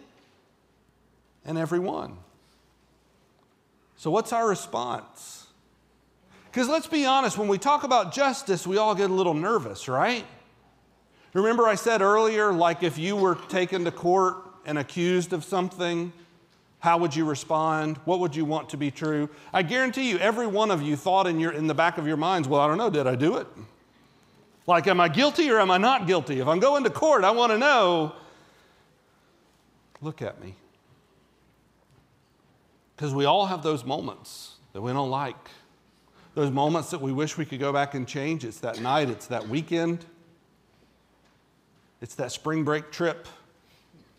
[1.44, 2.16] and everyone.
[3.96, 5.46] So, what's our response?
[6.50, 9.88] Because let's be honest, when we talk about justice, we all get a little nervous,
[9.88, 10.24] right?
[11.34, 16.12] Remember, I said earlier, like if you were taken to court and accused of something,
[16.80, 17.98] how would you respond?
[18.04, 19.28] What would you want to be true?
[19.52, 22.16] I guarantee you, every one of you thought in, your, in the back of your
[22.16, 23.46] minds, well, I don't know, did I do it?
[24.66, 26.40] Like, am I guilty or am I not guilty?
[26.40, 28.14] If I'm going to court, I want to know.
[30.00, 30.54] Look at me.
[32.94, 35.50] Because we all have those moments that we don't like.
[36.34, 38.44] Those moments that we wish we could go back and change.
[38.44, 40.04] It's that night, it's that weekend,
[42.00, 43.26] it's that spring break trip.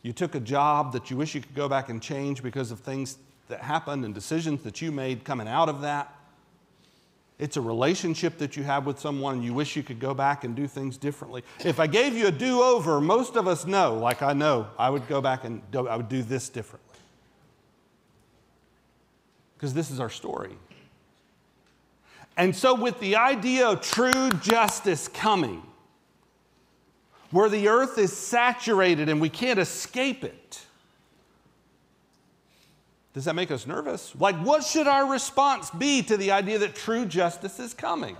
[0.01, 2.79] You took a job that you wish you could go back and change because of
[2.79, 3.17] things
[3.49, 6.15] that happened and decisions that you made coming out of that.
[7.37, 10.43] It's a relationship that you have with someone and you wish you could go back
[10.43, 11.43] and do things differently.
[11.63, 14.89] If I gave you a do over, most of us know, like I know, I
[14.89, 16.89] would go back and do, I would do this differently
[19.59, 20.55] because this is our story.
[22.37, 25.61] And so, with the idea of true justice coming,
[27.31, 30.61] where the earth is saturated and we can't escape it,
[33.13, 34.13] does that make us nervous?
[34.19, 38.15] Like, what should our response be to the idea that true justice is coming?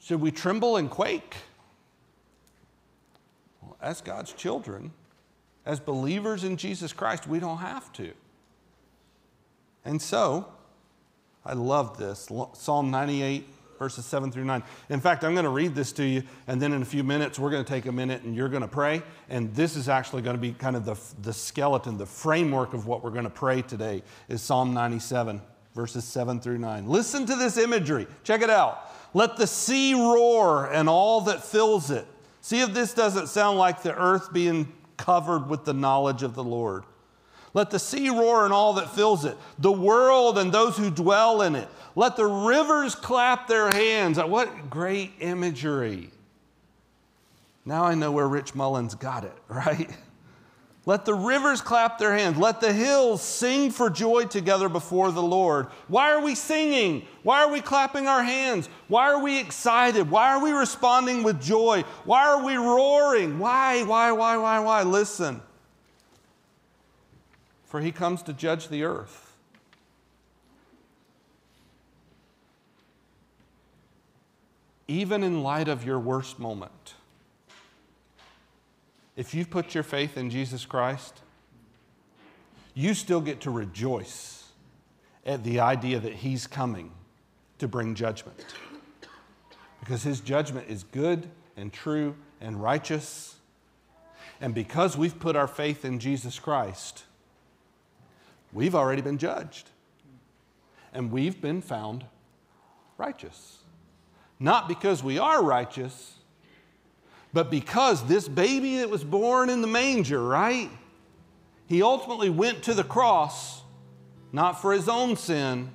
[0.00, 1.36] Should we tremble and quake?
[3.62, 4.92] Well, as God's children,
[5.64, 8.12] as believers in Jesus Christ, we don't have to.
[9.84, 10.46] And so,
[11.44, 13.48] I love this Psalm 98,
[13.78, 14.62] verses 7 through 9.
[14.88, 17.38] In fact, I'm going to read this to you, and then in a few minutes,
[17.38, 19.02] we're going to take a minute and you're going to pray.
[19.28, 22.86] And this is actually going to be kind of the, the skeleton, the framework of
[22.86, 25.40] what we're going to pray today is Psalm 97,
[25.74, 26.88] verses 7 through 9.
[26.88, 28.06] Listen to this imagery.
[28.24, 28.90] Check it out.
[29.14, 32.06] Let the sea roar and all that fills it.
[32.40, 36.44] See if this doesn't sound like the earth being covered with the knowledge of the
[36.44, 36.84] Lord.
[37.56, 41.40] Let the sea roar and all that fills it, the world and those who dwell
[41.40, 41.68] in it.
[41.96, 44.18] Let the rivers clap their hands.
[44.18, 46.10] What great imagery.
[47.64, 49.90] Now I know where Rich Mullins got it, right?
[50.84, 52.38] Let the rivers clap their hands.
[52.38, 55.66] Let the hills sing for joy together before the Lord.
[55.88, 57.04] Why are we singing?
[57.24, 58.68] Why are we clapping our hands?
[58.86, 60.08] Why are we excited?
[60.08, 61.82] Why are we responding with joy?
[62.04, 63.40] Why are we roaring?
[63.40, 64.84] Why, why, why, why, why?
[64.84, 65.42] Listen
[67.76, 69.35] for he comes to judge the earth.
[74.88, 76.94] Even in light of your worst moment,
[79.16, 81.22] if you've put your faith in Jesus Christ,
[82.74, 84.44] you still get to rejoice
[85.24, 86.92] at the idea that He's coming
[87.58, 88.44] to bring judgment.
[89.80, 93.36] Because His judgment is good and true and righteous.
[94.40, 97.04] And because we've put our faith in Jesus Christ,
[98.52, 99.70] we've already been judged.
[100.92, 102.04] And we've been found
[102.98, 103.58] righteous.
[104.38, 106.14] Not because we are righteous,
[107.32, 110.70] but because this baby that was born in the manger, right?
[111.66, 113.62] He ultimately went to the cross,
[114.32, 115.70] not for his own sin,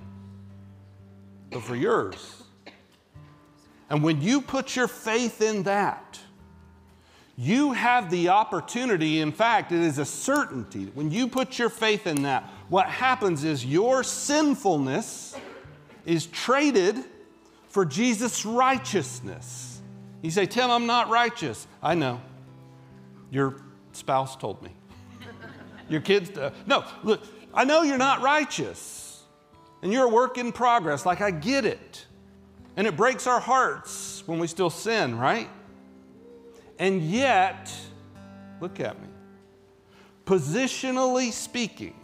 [1.49, 2.43] but for yours.
[3.89, 6.19] And when you put your faith in that,
[7.37, 10.91] you have the opportunity, in fact, it is a certainty.
[10.93, 15.35] When you put your faith in that, what happens is your sinfulness
[16.05, 17.03] is traded
[17.71, 19.81] for Jesus' righteousness.
[20.21, 21.65] You say, Tim, I'm not righteous.
[21.81, 22.21] I know.
[23.31, 23.55] Your
[23.93, 24.71] spouse told me.
[25.89, 29.23] Your kids, uh, no, look, I know you're not righteous.
[29.81, 31.05] And you're a work in progress.
[31.05, 32.05] Like, I get it.
[32.77, 35.49] And it breaks our hearts when we still sin, right?
[36.77, 37.73] And yet,
[38.59, 39.07] look at me.
[40.25, 41.95] Positionally speaking,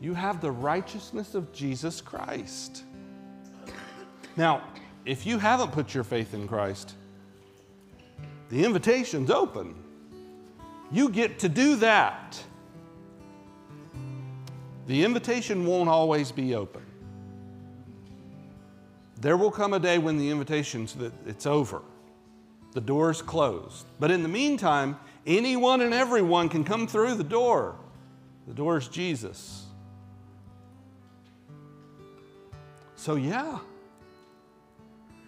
[0.00, 2.84] you have the righteousness of Jesus Christ.
[4.36, 4.62] Now,
[5.04, 6.94] if you haven't put your faith in Christ,
[8.48, 9.74] the invitation's open.
[10.90, 12.42] You get to do that.
[14.86, 16.82] The invitation won't always be open.
[19.20, 21.82] There will come a day when the invitation's that it's over.
[22.72, 23.86] The door's closed.
[23.98, 27.76] But in the meantime, anyone and everyone can come through the door.
[28.48, 29.66] The door is Jesus.
[32.96, 33.58] So, yeah,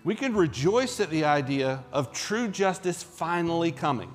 [0.05, 4.13] we can rejoice at the idea of true justice finally coming.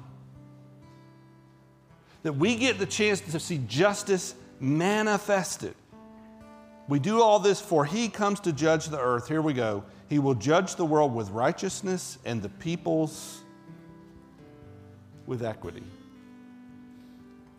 [2.23, 5.75] That we get the chance to see justice manifested.
[6.89, 9.27] We do all this for he comes to judge the earth.
[9.27, 9.83] Here we go.
[10.09, 13.43] He will judge the world with righteousness and the peoples
[15.25, 15.83] with equity.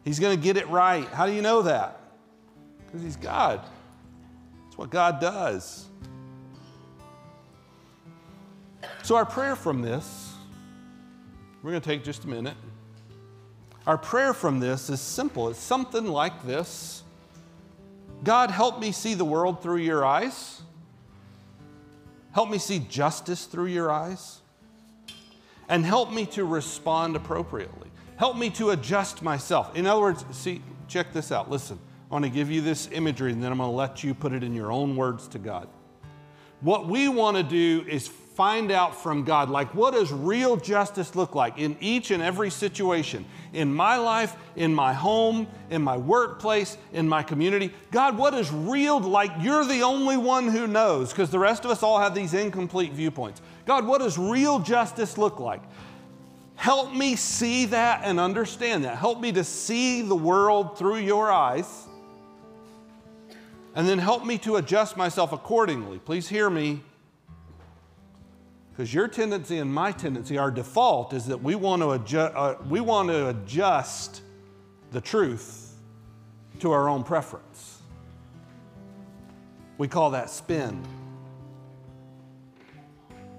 [0.05, 1.07] He's going to get it right.
[1.09, 2.01] How do you know that?
[2.87, 3.61] Because he's God.
[4.65, 5.88] That's what God does.
[9.03, 10.35] So, our prayer from this,
[11.63, 12.57] we're going to take just a minute.
[13.87, 15.49] Our prayer from this is simple.
[15.49, 17.03] It's something like this
[18.23, 20.63] God, help me see the world through your eyes.
[22.33, 24.41] Help me see justice through your eyes.
[25.69, 27.91] And help me to respond appropriately.
[28.17, 29.75] Help me to adjust myself.
[29.77, 31.51] In other words, see, check this out.
[31.51, 31.79] Listen,
[32.11, 34.33] I want to give you this imagery and then I'm going to let you put
[34.33, 35.69] it in your own words to God.
[36.61, 41.17] What we want to do is find out from God, like what does real justice
[41.17, 43.25] look like in each and every situation?
[43.53, 47.75] In my life, in my home, in my workplace, in my community.
[47.91, 51.73] God, what is real, like you're the only one who knows, because the rest of
[51.73, 53.43] us all have these incomplete viewpoints.
[53.67, 55.63] God, what does real justice look like?
[56.55, 58.99] Help me see that and understand that.
[58.99, 61.89] Help me to see the world through your eyes.
[63.75, 65.99] And then help me to adjust myself accordingly.
[65.99, 66.83] Please hear me
[68.79, 72.55] because your tendency and my tendency, our default, is that we want to adjust, uh,
[72.69, 74.23] we want to adjust
[74.93, 75.75] the truth
[76.61, 77.83] to our own preference.
[79.79, 80.81] We call that spin.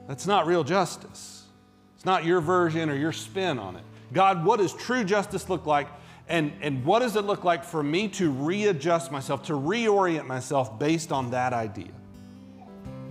[0.09, 1.45] That's not real justice.
[1.95, 3.83] It's not your version or your spin on it.
[4.11, 5.87] God, what does true justice look like?
[6.27, 10.77] And, and what does it look like for me to readjust myself, to reorient myself
[10.77, 11.93] based on that idea?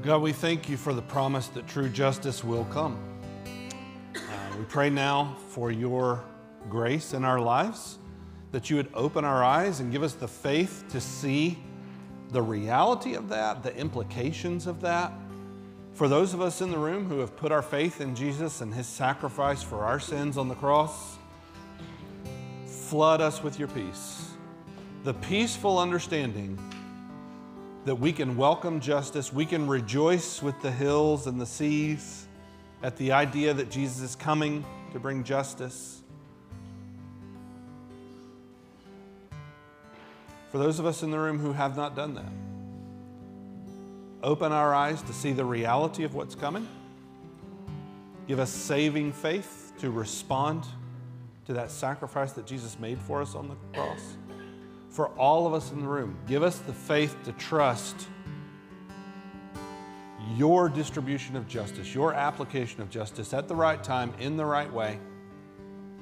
[0.00, 2.96] God, we thank you for the promise that true justice will come.
[4.14, 4.20] Uh,
[4.56, 6.22] we pray now for your
[6.68, 7.98] grace in our lives,
[8.52, 11.58] that you would open our eyes and give us the faith to see
[12.30, 15.12] the reality of that, the implications of that.
[15.94, 18.72] For those of us in the room who have put our faith in Jesus and
[18.72, 21.16] his sacrifice for our sins on the cross,
[22.66, 24.30] flood us with your peace.
[25.02, 26.56] The peaceful understanding
[27.88, 32.26] that we can welcome justice, we can rejoice with the hills and the seas
[32.82, 34.62] at the idea that Jesus is coming
[34.92, 36.02] to bring justice.
[40.52, 42.30] For those of us in the room who have not done that,
[44.22, 46.68] open our eyes to see the reality of what's coming.
[48.26, 50.66] Give us saving faith to respond
[51.46, 54.18] to that sacrifice that Jesus made for us on the cross
[54.90, 56.16] for all of us in the room.
[56.26, 58.08] Give us the faith to trust
[60.36, 64.72] your distribution of justice, your application of justice at the right time, in the right
[64.72, 64.98] way.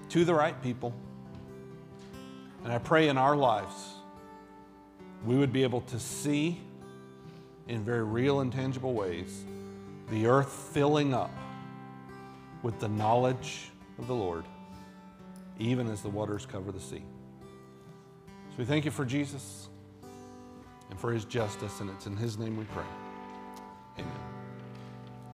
[0.08, 0.94] to the right people.
[2.64, 3.74] And I pray in our lives
[5.24, 6.60] we would be able to see
[7.68, 9.44] in very real and tangible ways
[10.10, 11.32] the earth filling up
[12.62, 14.44] with the knowledge of the Lord,
[15.58, 17.02] even as the waters cover the sea.
[18.56, 19.68] So we thank you for Jesus
[20.88, 22.86] and for his justice, and it's in his name we pray.
[23.98, 24.35] Amen.